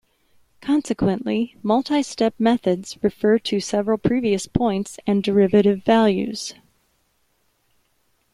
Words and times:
Consequently, 0.61 1.57
multistep 1.63 2.33
methods 2.39 2.97
refer 3.03 3.37
to 3.37 3.59
several 3.59 3.99
previous 3.99 4.47
points 4.47 4.97
and 5.05 5.21
derivative 5.23 5.83
values. 5.83 6.55